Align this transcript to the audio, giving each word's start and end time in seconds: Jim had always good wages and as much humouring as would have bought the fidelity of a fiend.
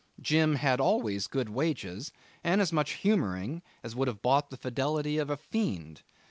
Jim 0.19 0.55
had 0.55 0.79
always 0.81 1.27
good 1.27 1.47
wages 1.49 2.11
and 2.43 2.59
as 2.59 2.73
much 2.73 2.93
humouring 2.93 3.61
as 3.83 3.95
would 3.95 4.07
have 4.07 4.19
bought 4.23 4.49
the 4.49 4.57
fidelity 4.57 5.19
of 5.19 5.29
a 5.29 5.37
fiend. 5.37 6.01